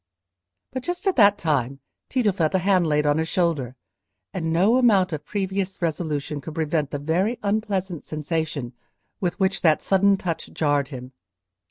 But 0.71 0.81
just 0.81 1.05
at 1.05 1.15
that 1.17 1.37
time 1.37 1.79
Tito 2.09 2.31
felt 2.31 2.55
a 2.55 2.65
hand 2.65 2.87
laid 2.87 3.05
on 3.05 3.19
his 3.19 3.27
shoulder, 3.27 3.75
and 4.33 4.51
no 4.51 4.77
amount 4.79 5.13
of 5.13 5.23
previous 5.23 5.79
resolution 5.79 6.41
could 6.41 6.55
prevent 6.55 6.89
the 6.89 6.97
very 6.97 7.37
unpleasant 7.43 8.07
sensation 8.07 8.73
with 9.19 9.39
which 9.39 9.61
that 9.61 9.79
sudden 9.83 10.17
touch 10.17 10.49
jarred 10.53 10.87
him. 10.87 11.13